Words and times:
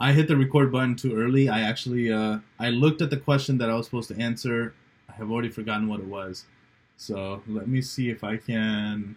I 0.00 0.12
hit 0.12 0.28
the 0.28 0.36
record 0.36 0.72
button 0.72 0.96
too 0.96 1.14
early. 1.14 1.48
I 1.48 1.60
actually 1.60 2.10
uh, 2.10 2.38
I 2.58 2.70
looked 2.70 3.02
at 3.02 3.10
the 3.10 3.18
question 3.18 3.58
that 3.58 3.68
I 3.68 3.74
was 3.74 3.86
supposed 3.86 4.08
to 4.08 4.18
answer. 4.18 4.74
I 5.08 5.12
have 5.12 5.30
already 5.30 5.50
forgotten 5.50 5.88
what 5.88 6.00
it 6.00 6.06
was. 6.06 6.46
So 6.96 7.42
let 7.46 7.68
me 7.68 7.82
see 7.82 8.10
if 8.10 8.24
I 8.24 8.36
can 8.38 9.14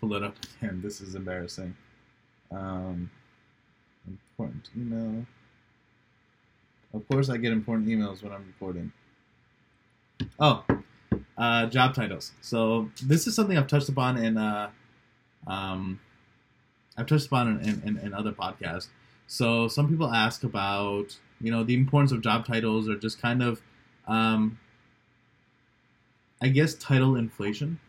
pull 0.00 0.14
it 0.14 0.22
up 0.22 0.36
again. 0.60 0.80
This 0.82 1.00
is 1.00 1.14
embarrassing. 1.14 1.74
Um, 2.50 3.10
important 4.06 4.68
email. 4.76 5.26
Of 6.94 7.08
course, 7.08 7.28
I 7.28 7.36
get 7.36 7.52
important 7.52 7.88
emails 7.88 8.22
when 8.22 8.32
I'm 8.32 8.46
recording. 8.46 8.92
Oh, 10.38 10.64
uh, 11.36 11.66
job 11.66 11.94
titles. 11.94 12.32
So 12.40 12.90
this 13.02 13.26
is 13.26 13.34
something 13.34 13.56
I've 13.58 13.66
touched 13.66 13.88
upon 13.88 14.16
in, 14.16 14.38
uh, 14.38 14.70
um, 15.46 16.00
I've 16.96 17.06
touched 17.06 17.26
upon 17.26 17.60
in, 17.60 17.82
in, 17.84 17.98
in 17.98 18.14
other 18.14 18.32
podcasts. 18.32 18.88
So 19.26 19.68
some 19.68 19.88
people 19.88 20.12
ask 20.12 20.44
about, 20.44 21.18
you 21.40 21.50
know, 21.50 21.64
the 21.64 21.74
importance 21.74 22.12
of 22.12 22.20
job 22.20 22.46
titles 22.46 22.88
or 22.88 22.96
just 22.96 23.20
kind 23.20 23.42
of, 23.42 23.60
um, 24.06 24.58
I 26.40 26.48
guess, 26.48 26.74
title 26.74 27.16
inflation. 27.16 27.80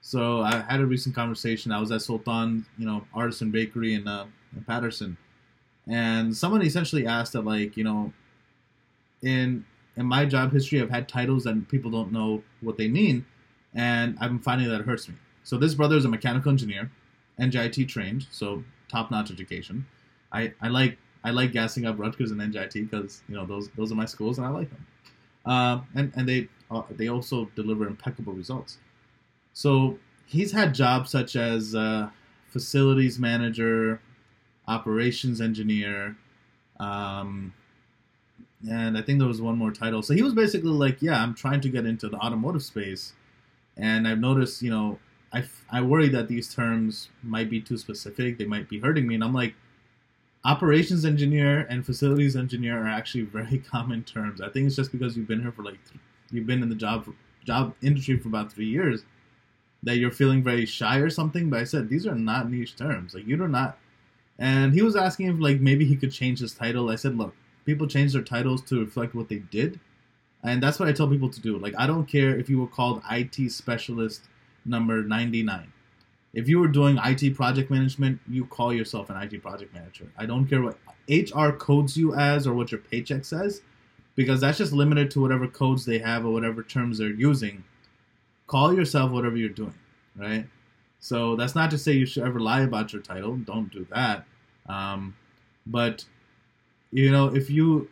So 0.00 0.42
I 0.42 0.60
had 0.68 0.80
a 0.80 0.86
recent 0.86 1.14
conversation. 1.14 1.72
I 1.72 1.80
was 1.80 1.90
at 1.90 2.02
Sultan, 2.02 2.66
you 2.78 2.86
know, 2.86 3.04
Artisan 3.14 3.50
Bakery 3.50 3.94
in, 3.94 4.06
uh, 4.06 4.26
in 4.56 4.64
Paterson, 4.64 5.16
and 5.86 6.36
someone 6.36 6.62
essentially 6.62 7.06
asked 7.06 7.32
that, 7.32 7.44
like, 7.44 7.76
you 7.76 7.84
know, 7.84 8.12
in 9.22 9.64
in 9.96 10.06
my 10.06 10.24
job 10.24 10.52
history, 10.52 10.80
I've 10.80 10.90
had 10.90 11.08
titles 11.08 11.44
that 11.44 11.68
people 11.68 11.90
don't 11.90 12.12
know 12.12 12.42
what 12.60 12.76
they 12.76 12.86
mean, 12.86 13.26
and 13.74 14.16
I'm 14.20 14.38
finding 14.38 14.68
that 14.68 14.80
it 14.80 14.86
hurts 14.86 15.08
me. 15.08 15.16
So 15.42 15.58
this 15.58 15.74
brother 15.74 15.96
is 15.96 16.04
a 16.04 16.08
mechanical 16.08 16.50
engineer, 16.50 16.90
NJIT 17.38 17.88
trained, 17.88 18.26
so 18.30 18.62
top 18.88 19.10
notch 19.10 19.30
education. 19.30 19.86
I, 20.32 20.52
I 20.60 20.68
like 20.68 20.98
I 21.24 21.30
like 21.30 21.52
gassing 21.52 21.84
up 21.84 21.98
Rutgers 21.98 22.30
and 22.30 22.40
NJIT 22.40 22.90
because 22.90 23.22
you 23.28 23.34
know 23.34 23.46
those 23.46 23.68
those 23.70 23.92
are 23.92 23.96
my 23.96 24.04
schools 24.06 24.38
and 24.38 24.46
I 24.46 24.50
like 24.50 24.70
them. 24.70 24.86
Uh, 25.44 25.80
and 25.94 26.12
and 26.14 26.28
they 26.28 26.48
uh, 26.70 26.82
they 26.90 27.08
also 27.08 27.46
deliver 27.56 27.86
impeccable 27.86 28.32
results. 28.32 28.78
So 29.52 29.98
he's 30.26 30.52
had 30.52 30.74
jobs 30.74 31.10
such 31.10 31.34
as 31.36 31.74
uh, 31.74 32.10
facilities 32.48 33.18
manager, 33.18 34.00
operations 34.66 35.40
engineer, 35.40 36.16
um, 36.78 37.52
and 38.68 38.98
I 38.98 39.02
think 39.02 39.18
there 39.18 39.28
was 39.28 39.40
one 39.40 39.56
more 39.56 39.70
title. 39.72 40.02
So 40.02 40.14
he 40.14 40.22
was 40.22 40.34
basically 40.34 40.70
like, 40.70 41.00
yeah, 41.00 41.22
I'm 41.22 41.34
trying 41.34 41.60
to 41.62 41.68
get 41.68 41.86
into 41.86 42.08
the 42.08 42.18
automotive 42.18 42.62
space, 42.62 43.14
and 43.76 44.06
I've 44.06 44.20
noticed, 44.20 44.62
you 44.62 44.70
know, 44.70 44.98
I 45.32 45.44
I 45.70 45.80
worry 45.82 46.08
that 46.10 46.28
these 46.28 46.54
terms 46.54 47.08
might 47.22 47.50
be 47.50 47.60
too 47.60 47.78
specific. 47.78 48.38
They 48.38 48.46
might 48.46 48.68
be 48.68 48.78
hurting 48.80 49.06
me, 49.06 49.14
and 49.14 49.24
I'm 49.24 49.34
like, 49.34 49.54
operations 50.44 51.04
engineer 51.04 51.66
and 51.68 51.84
facilities 51.84 52.36
engineer 52.36 52.82
are 52.84 52.88
actually 52.88 53.24
very 53.24 53.58
common 53.70 54.04
terms. 54.04 54.40
I 54.40 54.48
think 54.48 54.66
it's 54.66 54.76
just 54.76 54.92
because 54.92 55.16
you've 55.16 55.28
been 55.28 55.42
here 55.42 55.52
for 55.52 55.62
like 55.62 55.78
you've 56.30 56.46
been 56.46 56.62
in 56.62 56.68
the 56.68 56.74
job 56.74 57.06
job 57.44 57.74
industry 57.82 58.18
for 58.18 58.28
about 58.28 58.52
three 58.52 58.68
years 58.68 59.04
that 59.82 59.96
you're 59.96 60.10
feeling 60.10 60.42
very 60.42 60.66
shy 60.66 60.98
or 60.98 61.10
something. 61.10 61.50
But 61.50 61.60
I 61.60 61.64
said 61.64 61.88
these 61.88 62.06
are 62.06 62.14
not 62.14 62.50
niche 62.50 62.76
terms. 62.76 63.14
Like 63.14 63.26
you 63.26 63.36
do 63.36 63.48
not. 63.48 63.78
And 64.38 64.72
he 64.72 64.82
was 64.82 64.94
asking 64.94 65.28
if 65.28 65.40
like 65.40 65.60
maybe 65.60 65.84
he 65.84 65.96
could 65.96 66.12
change 66.12 66.40
his 66.40 66.54
title. 66.54 66.90
I 66.90 66.96
said, 66.96 67.16
look, 67.16 67.34
people 67.64 67.86
change 67.86 68.12
their 68.12 68.22
titles 68.22 68.62
to 68.62 68.80
reflect 68.80 69.14
what 69.14 69.28
they 69.28 69.40
did, 69.40 69.80
and 70.42 70.62
that's 70.62 70.78
what 70.78 70.88
I 70.88 70.92
tell 70.92 71.08
people 71.08 71.30
to 71.30 71.40
do. 71.40 71.58
Like 71.58 71.74
I 71.76 71.86
don't 71.86 72.06
care 72.06 72.38
if 72.38 72.48
you 72.48 72.60
were 72.60 72.68
called 72.68 73.02
IT 73.10 73.50
specialist 73.50 74.22
number 74.64 75.02
ninety 75.02 75.42
nine. 75.42 75.72
If 76.34 76.48
you 76.48 76.58
were 76.58 76.68
doing 76.68 76.98
IT 77.02 77.34
project 77.34 77.70
management, 77.70 78.20
you 78.28 78.44
call 78.44 78.72
yourself 78.72 79.10
an 79.10 79.16
IT 79.16 79.42
project 79.42 79.72
manager. 79.74 80.10
I 80.16 80.26
don't 80.26 80.46
care 80.46 80.62
what 80.62 80.78
HR 81.08 81.50
codes 81.50 81.96
you 81.96 82.14
as 82.14 82.46
or 82.46 82.52
what 82.52 82.70
your 82.70 82.80
paycheck 82.80 83.24
says, 83.24 83.62
because 84.14 84.40
that's 84.40 84.58
just 84.58 84.72
limited 84.72 85.10
to 85.12 85.20
whatever 85.20 85.48
codes 85.48 85.84
they 85.84 85.98
have 85.98 86.26
or 86.26 86.32
whatever 86.32 86.62
terms 86.62 86.98
they're 86.98 87.08
using. 87.08 87.64
Call 88.46 88.74
yourself 88.74 89.10
whatever 89.10 89.36
you're 89.36 89.48
doing, 89.48 89.74
right? 90.16 90.46
So 91.00 91.36
that's 91.36 91.54
not 91.54 91.70
to 91.70 91.78
say 91.78 91.92
you 91.92 92.06
should 92.06 92.24
ever 92.24 92.40
lie 92.40 92.62
about 92.62 92.92
your 92.92 93.02
title. 93.02 93.36
Don't 93.36 93.70
do 93.72 93.86
that. 93.90 94.24
Um, 94.68 95.16
but 95.66 96.04
you 96.90 97.10
know, 97.10 97.34
if 97.34 97.50
you 97.50 97.88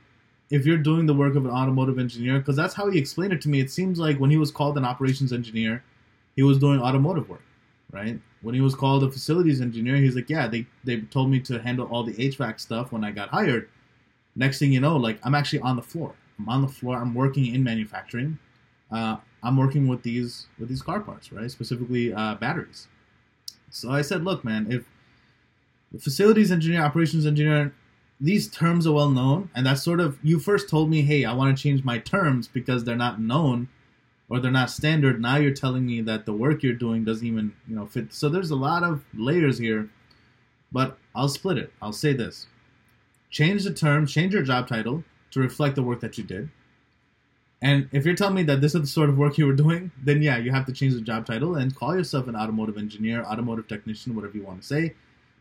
if 0.50 0.64
you're 0.64 0.78
doing 0.78 1.06
the 1.06 1.14
work 1.14 1.34
of 1.34 1.44
an 1.44 1.50
automotive 1.50 1.98
engineer, 1.98 2.38
because 2.38 2.56
that's 2.56 2.74
how 2.74 2.88
he 2.90 2.98
explained 2.98 3.32
it 3.32 3.40
to 3.42 3.48
me. 3.48 3.60
It 3.60 3.70
seems 3.70 3.98
like 3.98 4.18
when 4.18 4.30
he 4.30 4.36
was 4.36 4.50
called 4.50 4.76
an 4.76 4.84
operations 4.84 5.32
engineer, 5.32 5.82
he 6.36 6.42
was 6.42 6.58
doing 6.58 6.80
automotive 6.80 7.28
work, 7.28 7.42
right? 7.90 8.18
When 8.42 8.54
he 8.54 8.60
was 8.60 8.74
called 8.74 9.04
a 9.04 9.10
facilities 9.10 9.60
engineer, 9.60 9.96
he's 9.96 10.14
like, 10.14 10.30
yeah, 10.30 10.46
they 10.46 10.66
they 10.84 11.00
told 11.00 11.30
me 11.30 11.40
to 11.40 11.58
handle 11.60 11.86
all 11.86 12.04
the 12.04 12.14
HVAC 12.14 12.60
stuff 12.60 12.92
when 12.92 13.04
I 13.04 13.10
got 13.10 13.30
hired. 13.30 13.68
Next 14.34 14.58
thing 14.58 14.72
you 14.72 14.80
know, 14.80 14.96
like 14.96 15.18
I'm 15.24 15.34
actually 15.34 15.60
on 15.60 15.76
the 15.76 15.82
floor. 15.82 16.14
I'm 16.38 16.48
on 16.48 16.62
the 16.62 16.68
floor. 16.68 16.98
I'm 16.98 17.14
working 17.14 17.54
in 17.54 17.64
manufacturing. 17.64 18.38
Uh, 18.90 19.16
I'm 19.42 19.56
working 19.56 19.88
with 19.88 20.02
these 20.02 20.46
with 20.58 20.68
these 20.68 20.82
car 20.82 21.00
parts, 21.00 21.32
right? 21.32 21.50
Specifically 21.50 22.12
uh, 22.12 22.34
batteries. 22.34 22.88
So 23.70 23.90
I 23.90 24.02
said, 24.02 24.24
look, 24.24 24.44
man, 24.44 24.70
if 24.70 24.84
the 25.92 25.98
facilities 25.98 26.52
engineer, 26.52 26.82
operations 26.82 27.26
engineer, 27.26 27.74
these 28.20 28.48
terms 28.48 28.86
are 28.86 28.92
well 28.92 29.10
known, 29.10 29.50
and 29.54 29.66
that's 29.66 29.82
sort 29.82 30.00
of 30.00 30.18
you 30.22 30.38
first 30.38 30.68
told 30.68 30.90
me, 30.90 31.02
hey, 31.02 31.24
I 31.24 31.32
want 31.32 31.56
to 31.56 31.62
change 31.62 31.84
my 31.84 31.98
terms 31.98 32.48
because 32.48 32.84
they're 32.84 32.96
not 32.96 33.20
known 33.20 33.68
or 34.28 34.40
they're 34.40 34.50
not 34.50 34.70
standard. 34.70 35.20
Now 35.20 35.36
you're 35.36 35.52
telling 35.52 35.86
me 35.86 36.00
that 36.02 36.26
the 36.26 36.32
work 36.32 36.62
you're 36.62 36.74
doing 36.74 37.04
doesn't 37.04 37.26
even 37.26 37.54
you 37.68 37.76
know 37.76 37.86
fit. 37.86 38.12
So 38.12 38.28
there's 38.28 38.50
a 38.50 38.56
lot 38.56 38.82
of 38.82 39.04
layers 39.14 39.58
here, 39.58 39.88
but 40.72 40.98
I'll 41.14 41.28
split 41.28 41.58
it. 41.58 41.72
I'll 41.80 41.92
say 41.92 42.12
this: 42.12 42.46
change 43.30 43.64
the 43.64 43.72
term, 43.72 44.06
change 44.06 44.34
your 44.34 44.42
job 44.42 44.68
title 44.68 45.04
to 45.30 45.40
reflect 45.40 45.76
the 45.76 45.82
work 45.82 46.00
that 46.00 46.18
you 46.18 46.24
did. 46.24 46.50
And 47.62 47.88
if 47.90 48.04
you're 48.04 48.14
telling 48.14 48.34
me 48.34 48.42
that 48.44 48.60
this 48.60 48.74
is 48.74 48.82
the 48.82 48.86
sort 48.86 49.08
of 49.08 49.16
work 49.16 49.38
you 49.38 49.46
were 49.46 49.54
doing, 49.54 49.90
then 50.02 50.20
yeah, 50.20 50.36
you 50.36 50.50
have 50.50 50.66
to 50.66 50.72
change 50.72 50.94
the 50.94 51.00
job 51.00 51.26
title 51.26 51.56
and 51.56 51.74
call 51.74 51.96
yourself 51.96 52.28
an 52.28 52.36
automotive 52.36 52.76
engineer, 52.76 53.24
automotive 53.24 53.66
technician, 53.66 54.14
whatever 54.14 54.36
you 54.36 54.44
want 54.44 54.60
to 54.60 54.66
say. 54.66 54.94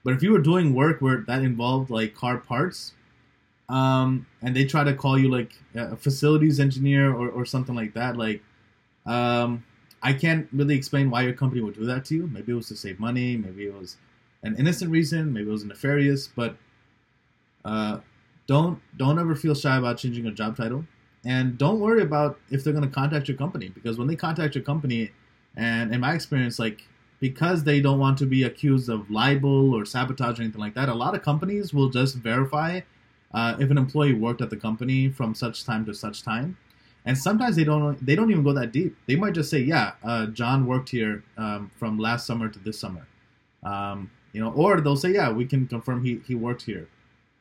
But 0.03 0.13
if 0.13 0.23
you 0.23 0.31
were 0.31 0.39
doing 0.39 0.73
work 0.73 1.01
where 1.01 1.23
that 1.27 1.41
involved 1.41 1.89
like 1.89 2.15
car 2.15 2.37
parts, 2.37 2.93
um, 3.67 4.27
and 4.41 4.55
they 4.55 4.63
try 4.63 4.83
to 4.83 4.93
call 4.93 5.17
you 5.17 5.29
like 5.29 5.53
a 5.73 5.95
facilities 5.97 6.59
engineer 6.59 7.11
or, 7.11 7.29
or 7.29 7.45
something 7.45 7.75
like 7.75 7.93
that, 7.95 8.15
like 8.15 8.41
um, 9.05 9.63
I 10.01 10.13
can't 10.13 10.47
really 10.53 10.75
explain 10.75 11.09
why 11.09 11.23
your 11.23 11.33
company 11.33 11.61
would 11.61 11.75
do 11.75 11.85
that 11.85 12.05
to 12.05 12.15
you. 12.15 12.27
Maybe 12.27 12.51
it 12.51 12.55
was 12.55 12.67
to 12.69 12.75
save 12.75 12.99
money, 12.99 13.37
maybe 13.37 13.65
it 13.65 13.73
was 13.73 13.97
an 14.43 14.55
innocent 14.57 14.91
reason, 14.91 15.33
maybe 15.33 15.49
it 15.49 15.51
was 15.51 15.65
nefarious, 15.65 16.27
but 16.27 16.55
uh, 17.63 17.99
don't 18.47 18.79
don't 18.97 19.19
ever 19.19 19.35
feel 19.35 19.55
shy 19.55 19.77
about 19.77 19.97
changing 19.97 20.25
your 20.25 20.33
job 20.33 20.55
title. 20.57 20.85
And 21.23 21.57
don't 21.57 21.79
worry 21.79 22.03
about 22.03 22.39
if 22.51 22.63
they're 22.63 22.73
going 22.73 22.87
to 22.87 22.93
contact 22.93 23.27
your 23.27 23.35
company. 23.35 23.69
Because 23.69 23.97
when 23.97 24.07
they 24.07 24.15
contact 24.15 24.53
your 24.53 24.63
company 24.63 25.11
and 25.57 25.93
in 25.93 26.01
my 26.01 26.13
experience 26.13 26.59
like 26.59 26.87
because 27.19 27.63
they 27.63 27.79
don't 27.79 27.99
want 27.99 28.17
to 28.17 28.25
be 28.25 28.43
accused 28.43 28.89
of 28.89 29.09
libel 29.09 29.73
or 29.73 29.85
sabotage 29.85 30.39
or 30.39 30.43
anything 30.43 30.59
like 30.59 30.73
that 30.73 30.89
a 30.89 30.93
lot 30.93 31.15
of 31.15 31.21
companies 31.21 31.73
will 31.73 31.89
just 31.89 32.15
verify 32.15 32.79
uh, 33.33 33.55
if 33.59 33.71
an 33.71 33.77
employee 33.77 34.13
worked 34.13 34.41
at 34.41 34.49
the 34.49 34.57
company 34.57 35.09
from 35.09 35.33
such 35.33 35.65
time 35.65 35.85
to 35.85 35.93
such 35.93 36.23
time 36.23 36.57
and 37.05 37.17
sometimes 37.17 37.55
they 37.55 37.63
don't 37.63 38.03
they 38.05 38.15
don't 38.15 38.31
even 38.31 38.43
go 38.43 38.53
that 38.53 38.71
deep 38.71 38.95
they 39.07 39.15
might 39.15 39.33
just 39.33 39.49
say 39.49 39.59
yeah 39.59 39.93
uh, 40.03 40.25
john 40.27 40.65
worked 40.65 40.89
here 40.89 41.23
um, 41.37 41.71
from 41.77 41.97
last 41.97 42.25
summer 42.25 42.49
to 42.49 42.59
this 42.59 42.79
summer 42.79 43.07
um, 43.63 44.09
you 44.33 44.41
know 44.41 44.51
or 44.51 44.81
they'll 44.81 44.95
say 44.95 45.11
yeah 45.11 45.31
we 45.31 45.45
can 45.45 45.67
confirm 45.67 46.03
he, 46.03 46.19
he 46.27 46.35
worked 46.35 46.63
here 46.63 46.87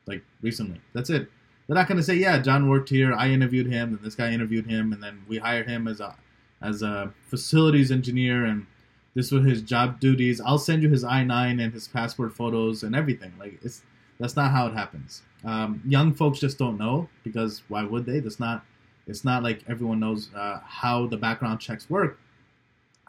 like 0.07 0.21
recently 0.41 0.79
that's 0.93 1.09
it 1.09 1.29
they're 1.67 1.75
not 1.75 1.87
going 1.87 1.97
to 1.97 2.03
say, 2.03 2.15
"Yeah, 2.15 2.39
John 2.39 2.69
worked 2.69 2.89
here. 2.89 3.13
I 3.13 3.29
interviewed 3.29 3.67
him, 3.67 3.89
and 3.89 3.99
this 4.01 4.15
guy 4.15 4.31
interviewed 4.31 4.67
him, 4.67 4.93
and 4.93 5.01
then 5.01 5.23
we 5.27 5.37
hired 5.37 5.67
him 5.67 5.87
as 5.87 5.99
a 5.99 6.15
as 6.61 6.81
a 6.81 7.11
facilities 7.27 7.91
engineer, 7.91 8.45
and 8.45 8.65
this 9.13 9.31
was 9.31 9.45
his 9.45 9.61
job 9.61 9.99
duties. 9.99 10.39
I'll 10.41 10.59
send 10.59 10.83
you 10.83 10.89
his 10.89 11.03
I 11.03 11.23
nine 11.23 11.59
and 11.59 11.73
his 11.73 11.87
passport 11.87 12.33
photos 12.33 12.83
and 12.83 12.95
everything." 12.95 13.33
Like 13.39 13.59
it's 13.63 13.81
that's 14.19 14.35
not 14.35 14.51
how 14.51 14.67
it 14.67 14.73
happens. 14.73 15.23
Um, 15.43 15.81
young 15.85 16.13
folks 16.13 16.39
just 16.39 16.57
don't 16.57 16.77
know 16.77 17.09
because 17.23 17.63
why 17.67 17.83
would 17.83 18.05
they? 18.05 18.19
That's 18.19 18.39
not. 18.39 18.63
It's 19.07 19.23
not 19.23 19.43
like 19.43 19.63
everyone 19.67 19.99
knows 19.99 20.29
uh, 20.35 20.59
how 20.65 21.07
the 21.07 21.17
background 21.17 21.59
checks 21.59 21.89
work. 21.89 22.19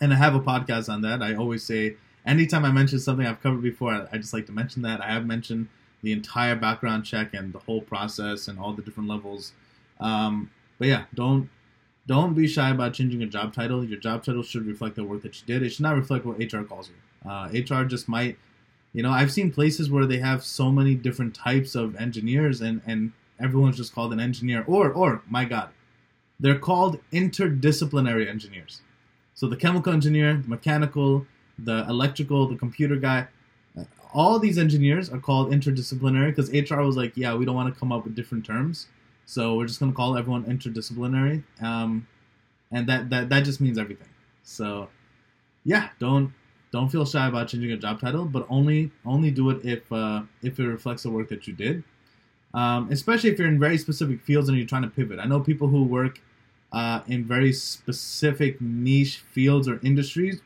And 0.00 0.12
I 0.12 0.16
have 0.16 0.34
a 0.34 0.40
podcast 0.40 0.92
on 0.92 1.00
that. 1.02 1.22
I 1.22 1.34
always 1.34 1.62
say 1.62 1.96
anytime 2.26 2.64
I 2.64 2.72
mention 2.72 2.98
something 2.98 3.26
I've 3.26 3.42
covered 3.42 3.62
before, 3.62 3.92
I, 3.92 4.06
I 4.12 4.18
just 4.18 4.34
like 4.34 4.46
to 4.46 4.52
mention 4.52 4.82
that. 4.82 5.00
I 5.00 5.06
have 5.06 5.24
mentioned 5.24 5.68
the 6.02 6.12
entire 6.12 6.54
background 6.54 7.04
check 7.04 7.32
and 7.34 7.52
the 7.52 7.58
whole 7.60 7.80
process 7.80 8.48
and 8.48 8.58
all 8.58 8.72
the 8.72 8.82
different 8.82 9.08
levels. 9.08 9.52
Um, 10.00 10.50
but 10.78 10.88
yeah, 10.88 11.04
don't 11.14 11.48
don't 12.06 12.34
be 12.34 12.46
shy 12.46 12.70
about 12.70 12.92
changing 12.92 13.20
your 13.20 13.30
job 13.30 13.52
title. 13.52 13.84
Your 13.84 13.98
job 13.98 14.22
title 14.24 14.42
should 14.42 14.66
reflect 14.66 14.96
the 14.96 15.04
work 15.04 15.22
that 15.22 15.40
you 15.40 15.46
did. 15.46 15.62
It 15.62 15.70
should 15.70 15.82
not 15.82 15.96
reflect 15.96 16.24
what 16.24 16.38
HR 16.38 16.62
calls 16.62 16.90
you. 16.90 17.28
Uh, 17.28 17.48
HR 17.48 17.84
just 17.84 18.08
might, 18.08 18.38
you 18.92 19.02
know, 19.02 19.10
I've 19.10 19.32
seen 19.32 19.50
places 19.50 19.90
where 19.90 20.06
they 20.06 20.18
have 20.18 20.44
so 20.44 20.70
many 20.70 20.94
different 20.94 21.34
types 21.34 21.74
of 21.74 21.96
engineers 21.96 22.60
and 22.60 22.82
and 22.86 23.12
everyone's 23.40 23.76
just 23.76 23.94
called 23.94 24.12
an 24.12 24.20
engineer 24.20 24.64
or 24.66 24.92
or 24.92 25.22
my 25.28 25.44
God, 25.44 25.70
they're 26.38 26.58
called 26.58 27.00
interdisciplinary 27.12 28.28
engineers. 28.28 28.82
So 29.34 29.46
the 29.48 29.56
chemical 29.56 29.92
engineer, 29.92 30.36
the 30.36 30.48
mechanical, 30.48 31.26
the 31.58 31.86
electrical, 31.88 32.46
the 32.46 32.56
computer 32.56 32.96
guy, 32.96 33.28
all 34.12 34.38
these 34.38 34.56
engineers 34.56 35.10
are 35.10 35.18
called 35.18 35.52
interdisciplinary 35.52 36.34
because 36.34 36.50
HR 36.50 36.80
was 36.80 36.96
like, 36.96 37.12
yeah, 37.16 37.34
we 37.34 37.44
don't 37.44 37.54
want 37.54 37.72
to 37.72 37.78
come 37.78 37.92
up 37.92 38.04
with 38.04 38.14
different 38.14 38.46
terms, 38.46 38.86
so 39.26 39.56
we're 39.56 39.66
just 39.66 39.78
gonna 39.78 39.92
call 39.92 40.16
everyone 40.16 40.44
interdisciplinary, 40.44 41.42
um, 41.60 42.06
and 42.70 42.86
that 42.88 43.10
that 43.10 43.28
that 43.28 43.44
just 43.44 43.60
means 43.60 43.76
everything. 43.76 44.08
So, 44.42 44.88
yeah, 45.64 45.90
don't 45.98 46.32
don't 46.72 46.88
feel 46.88 47.04
shy 47.04 47.26
about 47.26 47.48
changing 47.48 47.72
a 47.72 47.76
job 47.76 48.00
title, 48.00 48.24
but 48.24 48.46
only 48.48 48.90
only 49.04 49.30
do 49.30 49.50
it 49.50 49.64
if 49.64 49.92
uh, 49.92 50.22
if 50.42 50.58
it 50.58 50.66
reflects 50.66 51.02
the 51.02 51.10
work 51.10 51.28
that 51.28 51.46
you 51.46 51.52
did. 51.52 51.84
Um, 52.56 52.88
especially 52.90 53.28
if 53.28 53.38
you're 53.38 53.48
in 53.48 53.60
very 53.60 53.76
specific 53.76 54.22
fields 54.22 54.48
and 54.48 54.56
you're 54.56 54.66
trying 54.66 54.82
to 54.82 54.88
pivot. 54.88 55.18
I 55.20 55.26
know 55.26 55.40
people 55.40 55.68
who 55.68 55.84
work 55.84 56.22
uh, 56.72 57.02
in 57.06 57.26
very 57.26 57.52
specific 57.52 58.58
niche 58.62 59.18
fields 59.30 59.68
or 59.68 59.78
industries, 59.82 60.40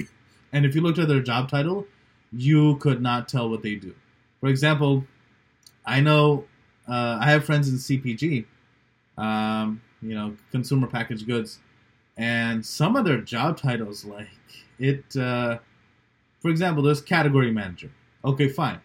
and 0.52 0.64
if 0.64 0.74
you 0.74 0.80
looked 0.80 0.98
at 0.98 1.06
their 1.06 1.20
job 1.20 1.50
title, 1.50 1.86
you 2.32 2.76
could 2.76 3.02
not 3.02 3.28
tell 3.28 3.50
what 3.50 3.62
they 3.62 3.74
do. 3.74 3.94
For 4.40 4.48
example, 4.48 5.04
I 5.84 6.00
know 6.00 6.46
uh, 6.88 7.18
I 7.20 7.30
have 7.30 7.44
friends 7.44 7.68
in 7.68 7.76
CPG, 7.76 8.46
um, 9.18 9.82
you 10.00 10.14
know, 10.14 10.36
consumer 10.50 10.86
packaged 10.86 11.26
goods, 11.26 11.58
and 12.16 12.64
some 12.64 12.96
of 12.96 13.04
their 13.04 13.20
job 13.20 13.58
titles, 13.58 14.06
like 14.06 14.28
it, 14.78 15.14
uh, 15.14 15.58
for 16.40 16.50
example, 16.50 16.82
there's 16.82 17.02
category 17.02 17.52
manager. 17.52 17.90
Okay, 18.24 18.48
fine. 18.48 18.80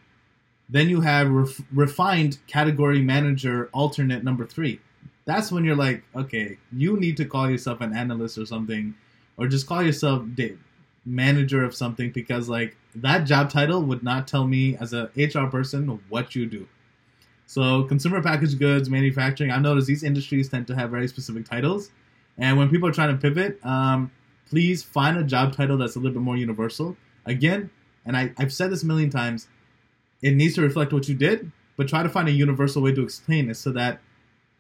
Then 0.70 0.90
you 0.90 1.02
have 1.02 1.30
ref- 1.30 1.62
refined 1.72 2.40
category 2.48 3.02
manager 3.02 3.70
alternate 3.74 4.24
number 4.24 4.46
three. 4.46 4.80
That's 5.26 5.52
when 5.52 5.64
you're 5.64 5.76
like, 5.76 6.04
okay, 6.16 6.58
you 6.72 7.00
need 7.00 7.18
to 7.18 7.26
call 7.26 7.50
yourself 7.50 7.82
an 7.82 7.96
analyst 7.96 8.38
or 8.38 8.46
something, 8.46 8.96
or 9.38 9.48
just 9.48 9.68
call 9.68 9.84
yourself 9.84 10.24
manager 11.06 11.64
of 11.64 11.76
something 11.76 12.10
because 12.12 12.50
like 12.50 12.76
that 12.96 13.26
job 13.26 13.50
title 13.50 13.82
would 13.84 14.04
not 14.04 14.28
tell 14.28 14.48
me 14.48 14.76
as 14.78 14.94
a 14.94 15.12
HR 15.16 15.48
person 15.48 16.00
what 16.10 16.36
you 16.36 16.46
do. 16.46 16.68
So 17.48 17.84
consumer 17.84 18.22
packaged 18.22 18.58
goods, 18.58 18.90
manufacturing, 18.90 19.52
I've 19.52 19.62
noticed 19.62 19.88
these 19.88 20.04
industries 20.04 20.50
tend 20.50 20.68
to 20.68 20.76
have 20.76 20.90
very 20.90 21.08
specific 21.08 21.46
titles. 21.46 21.92
And 22.38 22.58
when 22.58 22.70
people 22.70 22.90
are 22.90 22.92
trying 22.92 23.16
to 23.16 23.22
pivot, 23.22 23.64
um, 23.64 24.12
please 24.50 24.84
find 24.84 25.18
a 25.18 25.24
job 25.24 25.56
title 25.56 25.78
that's 25.78 25.96
a 25.96 26.00
little 26.00 26.14
bit 26.14 26.24
more 26.24 26.38
universal. 26.38 26.98
Again, 27.26 27.70
and 28.06 28.18
I, 28.18 28.34
I've 28.38 28.54
said 28.54 28.72
this 28.72 28.84
a 28.84 28.86
million 28.86 29.10
times, 29.10 29.48
it 30.26 30.34
needs 30.34 30.56
to 30.56 30.62
reflect 30.62 30.92
what 30.92 31.08
you 31.08 31.14
did, 31.14 31.52
but 31.78 31.88
try 31.88 32.02
to 32.02 32.10
find 32.10 32.28
a 32.28 32.32
universal 32.32 32.82
way 32.82 32.92
to 32.92 33.04
explain 33.04 33.48
it 33.48 33.58
so 33.58 33.72
that 33.74 34.00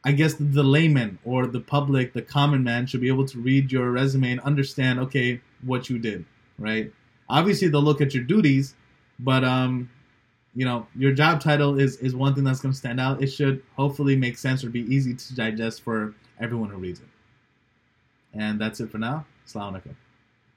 I 0.04 0.12
guess 0.12 0.36
the 0.36 0.62
layman 0.62 1.18
or 1.26 1.48
the 1.48 1.60
public, 1.60 2.14
the 2.14 2.22
common 2.22 2.64
man, 2.64 2.86
should 2.86 3.02
be 3.02 3.08
able 3.08 3.26
to 3.26 3.40
read 3.40 3.72
your 3.72 3.90
resume 3.90 4.34
and 4.34 4.42
understand, 4.42 5.00
okay, 5.00 5.42
what 5.64 5.90
you 5.90 5.98
did, 5.98 6.24
right? 6.60 6.92
Obviously, 7.28 7.68
they'll 7.68 7.82
look 7.82 8.00
at 8.00 8.14
your 8.14 8.24
duties, 8.24 8.76
but 9.18 9.44
um, 9.44 9.90
you 10.54 10.66
know, 10.66 10.86
your 10.96 11.14
job 11.14 11.42
title 11.42 11.80
is 11.80 11.98
is 11.98 12.16
one 12.16 12.36
thing 12.36 12.44
that's 12.44 12.60
going 12.60 12.72
to 12.72 12.78
stand 12.78 13.00
out. 13.00 13.24
It 13.24 13.28
should 13.28 13.64
hopefully 13.76 14.16
make 14.16 14.38
sense 14.38 14.64
or 14.64 14.70
be 14.70 14.82
easy 14.82 15.16
to 15.16 15.36
digest 15.36 15.82
for 15.82 16.14
everyone 16.40 16.70
who 16.70 16.78
reads 16.78 17.00
it. 17.00 17.10
And 18.36 18.62
that's 18.62 18.80
it 18.80 18.92
for 18.92 19.00
now. 19.00 19.26
Assalamu 19.48 19.82
alaikum. 19.82 19.96